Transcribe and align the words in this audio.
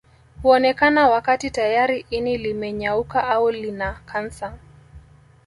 Huonekana 0.43 1.09
wakati 1.09 1.51
tayari 1.51 2.05
ini 2.09 2.37
limenyauka 2.37 3.27
au 3.27 3.51
lina 3.51 3.93
kansa 4.05 4.53